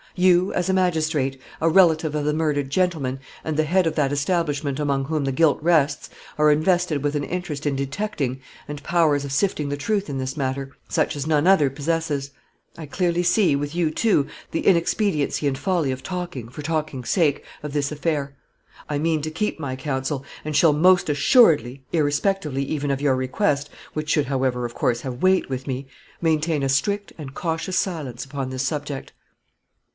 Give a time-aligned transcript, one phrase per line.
[0.15, 4.11] You, as a magistrate, a relative of the murdered gentleman, and the head of that
[4.11, 9.23] establishment among whom the guilt rests, are invested with an interest in detecting, and powers
[9.23, 12.31] of sifting the truth in this matter, such as none other possesses.
[12.77, 17.45] I clearly see, with you, too, the inexpediency and folly of talking, for talking's sake,
[17.63, 18.35] of this affair.
[18.89, 23.69] I mean to keep my counsel, and shall most assuredly, irrespectively even of your request
[23.93, 25.87] which should, however, of course, have weight with me
[26.21, 29.13] maintain a strict and cautious silence upon this subject."